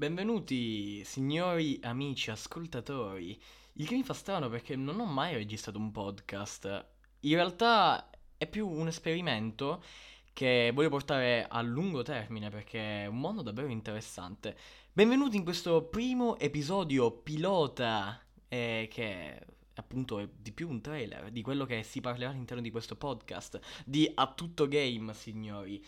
Benvenuti 0.00 1.04
signori 1.04 1.78
amici 1.82 2.30
ascoltatori. 2.30 3.38
Il 3.74 3.86
che 3.86 3.96
mi 3.96 4.02
fa 4.02 4.14
strano 4.14 4.48
perché 4.48 4.74
non 4.74 4.98
ho 4.98 5.04
mai 5.04 5.34
registrato 5.34 5.76
un 5.76 5.90
podcast. 5.90 6.86
In 7.20 7.34
realtà 7.34 8.08
è 8.38 8.46
più 8.46 8.66
un 8.66 8.86
esperimento 8.86 9.84
che 10.32 10.70
voglio 10.72 10.88
portare 10.88 11.46
a 11.46 11.60
lungo 11.60 12.00
termine 12.00 12.48
perché 12.48 13.02
è 13.02 13.06
un 13.08 13.18
mondo 13.18 13.42
davvero 13.42 13.68
interessante. 13.68 14.56
Benvenuti 14.90 15.36
in 15.36 15.44
questo 15.44 15.82
primo 15.82 16.38
episodio 16.38 17.10
pilota 17.10 18.18
eh, 18.48 18.88
che 18.90 19.46
appunto 19.74 20.18
è 20.18 20.26
di 20.34 20.52
più 20.52 20.70
un 20.70 20.80
trailer 20.80 21.30
di 21.30 21.42
quello 21.42 21.66
che 21.66 21.82
si 21.82 22.00
parlerà 22.00 22.30
all'interno 22.30 22.62
di 22.62 22.70
questo 22.70 22.96
podcast 22.96 23.60
di 23.84 24.10
A 24.14 24.32
tutto 24.32 24.66
game, 24.66 25.12
signori. 25.12 25.84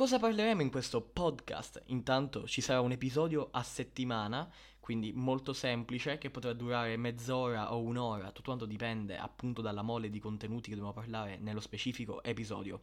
Cosa 0.00 0.18
parleremo 0.18 0.62
in 0.62 0.70
questo 0.70 1.02
podcast? 1.02 1.82
Intanto 1.88 2.46
ci 2.46 2.62
sarà 2.62 2.80
un 2.80 2.90
episodio 2.90 3.48
a 3.50 3.62
settimana, 3.62 4.50
quindi 4.80 5.12
molto 5.12 5.52
semplice, 5.52 6.16
che 6.16 6.30
potrà 6.30 6.54
durare 6.54 6.96
mezz'ora 6.96 7.74
o 7.74 7.82
un'ora, 7.82 8.28
tutto 8.28 8.44
quanto 8.44 8.64
dipende 8.64 9.18
appunto 9.18 9.60
dalla 9.60 9.82
mole 9.82 10.08
di 10.08 10.18
contenuti 10.18 10.70
che 10.70 10.76
dobbiamo 10.76 10.94
parlare 10.94 11.36
nello 11.36 11.60
specifico 11.60 12.22
episodio. 12.22 12.80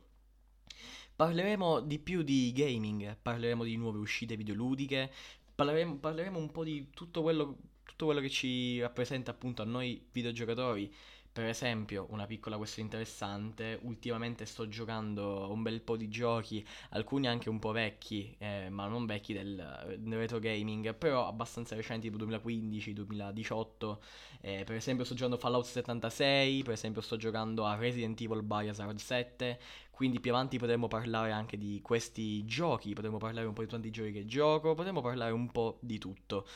Parleremo 1.15 1.79
di 1.79 1.97
più 1.97 2.21
di 2.21 2.51
gaming, 2.53 3.17
parleremo 3.19 3.63
di 3.63 3.75
nuove 3.77 3.97
uscite 3.97 4.37
videoludiche, 4.37 5.11
parleremo, 5.55 5.95
parleremo 5.95 6.37
un 6.37 6.51
po' 6.51 6.63
di 6.63 6.91
tutto 6.91 7.23
quello, 7.23 7.57
tutto 7.83 8.05
quello 8.05 8.21
che 8.21 8.29
ci 8.29 8.79
rappresenta 8.79 9.31
appunto 9.31 9.63
a 9.63 9.65
noi 9.65 10.07
videogiocatori 10.11 10.93
per 11.37 11.49
esempio, 11.49 12.07
una 12.09 12.25
piccola 12.25 12.57
questione 12.57 12.89
interessante, 12.89 13.77
ultimamente 13.83 14.47
sto 14.47 14.67
giocando 14.67 15.51
un 15.51 15.61
bel 15.61 15.81
po' 15.81 15.95
di 15.95 16.09
giochi, 16.09 16.65
alcuni 16.89 17.27
anche 17.27 17.47
un 17.47 17.59
po' 17.59 17.71
vecchi, 17.71 18.35
eh, 18.39 18.69
ma 18.71 18.87
non 18.87 19.05
vecchi 19.05 19.33
del, 19.33 19.97
del, 19.99 20.17
retro 20.17 20.39
gaming, 20.39 20.95
però 20.95 21.27
abbastanza 21.27 21.75
recenti, 21.75 22.07
tipo 22.07 22.17
2015, 22.17 22.91
2018. 22.91 24.01
Eh, 24.41 24.63
per 24.63 24.77
esempio 24.77 25.05
sto 25.05 25.13
giocando 25.13 25.37
Fallout 25.37 25.65
76, 25.65 26.63
per 26.63 26.73
esempio 26.73 27.01
sto 27.01 27.17
giocando 27.17 27.65
a 27.67 27.75
Resident 27.75 28.19
Evil 28.19 28.41
Biohazard 28.41 28.97
7, 28.97 29.59
quindi 29.97 30.19
più 30.19 30.31
avanti 30.31 30.59
potremo 30.59 30.87
parlare 30.87 31.31
anche 31.31 31.57
di 31.57 31.81
questi 31.81 32.45
giochi, 32.45 32.93
potremo 32.93 33.17
parlare 33.17 33.47
un 33.47 33.53
po' 33.53 33.63
di 33.63 33.67
tanti 33.67 33.89
giochi 33.89 34.11
che 34.11 34.27
gioco, 34.27 34.75
potremo 34.75 35.01
parlare 35.01 35.31
un 35.31 35.51
po' 35.51 35.79
di 35.81 35.97
tutto. 35.97 36.47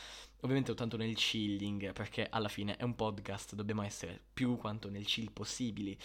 Ovviamente 0.41 0.67
soltanto 0.67 0.95
nel 0.95 1.15
chilling, 1.15 1.91
perché 1.91 2.27
alla 2.29 2.49
fine 2.49 2.77
è 2.77 2.83
un 2.83 2.93
podcast, 2.95 3.55
dobbiamo 3.55 3.81
essere 3.81 4.21
più 4.31 4.57
quanto 4.57 4.91
nel 4.91 5.07
chill 5.07 5.31
possibili. 5.31 5.97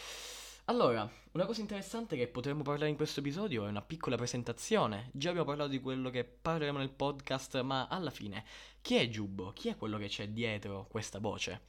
Allora, 0.65 1.07
una 1.33 1.45
cosa 1.45 1.61
interessante 1.61 2.17
che 2.17 2.27
potremmo 2.27 2.63
parlare 2.63 2.89
in 2.89 2.97
questo 2.97 3.21
episodio 3.21 3.67
è 3.67 3.69
una 3.69 3.83
piccola 3.83 4.17
presentazione. 4.17 5.11
Già 5.13 5.29
abbiamo 5.29 5.47
parlato 5.47 5.69
di 5.69 5.81
quello 5.81 6.09
che 6.09 6.25
parleremo 6.25 6.79
nel 6.79 6.89
podcast, 6.89 7.61
ma 7.61 7.87
alla 7.89 8.09
fine, 8.09 8.47
chi 8.81 8.95
è 8.95 9.11
Giubbo? 9.11 9.53
Chi 9.53 9.69
è 9.69 9.77
quello 9.77 9.99
che 9.99 10.09
c'è 10.09 10.27
dietro 10.29 10.87
questa 10.89 11.19
voce? 11.19 11.65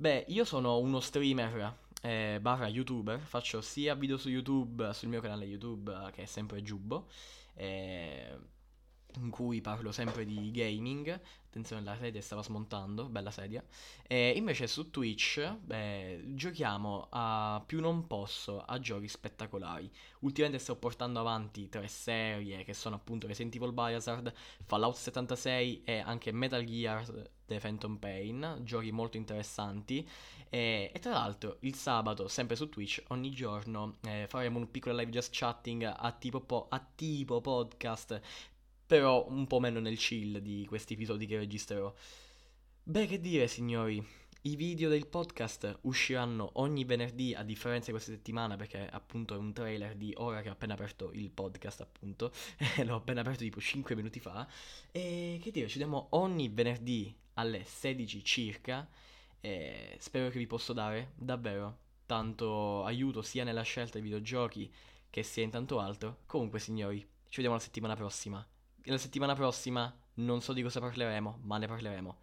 Beh, 0.00 0.24
io 0.28 0.46
sono 0.46 0.78
uno 0.78 0.98
streamer 0.98 1.76
eh, 2.00 2.38
barra 2.40 2.68
youtuber, 2.68 3.20
faccio 3.20 3.60
sia 3.60 3.94
video 3.94 4.16
su 4.16 4.30
YouTube, 4.30 4.94
sul 4.94 5.10
mio 5.10 5.20
canale 5.20 5.44
YouTube, 5.44 5.94
che 6.14 6.22
è 6.22 6.24
sempre 6.24 6.62
Giubbo, 6.62 7.06
eh, 7.52 8.34
in 9.16 9.30
cui 9.30 9.60
parlo 9.60 9.92
sempre 9.92 10.24
di 10.24 10.50
gaming. 10.50 11.20
Attenzione, 11.46 11.82
la 11.82 11.96
sedia 11.96 12.22
stava 12.22 12.42
smontando, 12.42 13.08
bella 13.08 13.30
sedia. 13.30 13.64
E 14.06 14.30
invece 14.36 14.68
su 14.68 14.90
Twitch 14.90 15.56
beh, 15.56 16.22
giochiamo 16.34 17.08
a 17.10 17.62
più 17.66 17.80
non 17.80 18.06
posso 18.06 18.60
a 18.60 18.78
giochi 18.78 19.08
spettacolari. 19.08 19.90
Ultimamente 20.20 20.62
sto 20.62 20.76
portando 20.76 21.18
avanti 21.18 21.68
tre 21.68 21.88
serie 21.88 22.62
che 22.62 22.72
sono 22.72 22.96
appunto 22.96 23.26
Resident 23.26 23.54
Evil 23.56 23.72
Biohazard, 23.72 24.32
Fallout 24.64 24.94
76 24.94 25.82
e 25.84 25.98
anche 25.98 26.30
Metal 26.30 26.64
Gear 26.64 27.30
The 27.50 27.58
Phantom 27.58 27.96
Pain, 27.96 28.60
giochi 28.62 28.92
molto 28.92 29.16
interessanti. 29.16 30.08
E, 30.48 30.90
e, 30.94 30.98
tra 31.00 31.12
l'altro 31.12 31.56
il 31.60 31.74
sabato, 31.74 32.28
sempre 32.28 32.54
su 32.54 32.68
Twitch, 32.68 33.02
ogni 33.08 33.30
giorno 33.30 33.96
eh, 34.02 34.26
faremo 34.28 34.58
un 34.58 34.70
piccolo 34.70 34.96
live 34.96 35.10
just 35.10 35.30
chatting 35.32 35.82
a 35.82 36.12
tipo, 36.12 36.40
po- 36.40 36.66
a 36.68 36.84
tipo 36.94 37.40
podcast 37.40 38.20
però 38.90 39.24
un 39.28 39.46
po' 39.46 39.60
meno 39.60 39.78
nel 39.78 39.96
chill 39.96 40.38
di 40.38 40.66
questi 40.66 40.94
episodi 40.94 41.24
che 41.24 41.36
registrerò. 41.36 41.94
Beh, 42.82 43.06
che 43.06 43.20
dire, 43.20 43.46
signori, 43.46 44.04
i 44.42 44.56
video 44.56 44.88
del 44.88 45.06
podcast 45.06 45.78
usciranno 45.82 46.50
ogni 46.54 46.82
venerdì 46.82 47.32
a 47.32 47.44
differenza 47.44 47.86
di 47.86 47.92
questa 47.92 48.10
settimana 48.10 48.56
perché 48.56 48.88
appunto 48.90 49.34
è 49.34 49.36
un 49.36 49.52
trailer 49.52 49.94
di 49.94 50.12
ora 50.16 50.42
che 50.42 50.48
ho 50.48 50.52
appena 50.54 50.74
aperto 50.74 51.12
il 51.12 51.30
podcast 51.30 51.82
appunto, 51.82 52.32
l'ho 52.84 52.96
appena 52.96 53.20
aperto 53.20 53.44
tipo 53.44 53.60
5 53.60 53.94
minuti 53.94 54.18
fa 54.18 54.44
e 54.90 55.38
che 55.40 55.52
dire, 55.52 55.68
ci 55.68 55.78
vediamo 55.78 56.08
ogni 56.10 56.48
venerdì 56.48 57.16
alle 57.34 57.62
16 57.62 58.24
circa 58.24 58.90
e 59.40 59.96
spero 60.00 60.30
che 60.30 60.38
vi 60.38 60.48
posso 60.48 60.72
dare 60.72 61.12
davvero 61.14 61.78
tanto 62.06 62.82
aiuto 62.82 63.22
sia 63.22 63.44
nella 63.44 63.62
scelta 63.62 64.00
dei 64.00 64.02
videogiochi 64.02 64.68
che 65.08 65.22
sia 65.22 65.44
in 65.44 65.50
tanto 65.50 65.78
altro. 65.78 66.22
Comunque 66.26 66.58
signori, 66.58 66.98
ci 66.98 67.36
vediamo 67.36 67.54
la 67.54 67.62
settimana 67.62 67.94
prossima 67.94 68.44
la 68.84 68.98
settimana 68.98 69.34
prossima 69.34 69.94
non 70.14 70.40
so 70.40 70.52
di 70.52 70.62
cosa 70.62 70.80
parleremo, 70.80 71.40
ma 71.42 71.58
ne 71.58 71.66
parleremo. 71.66 72.18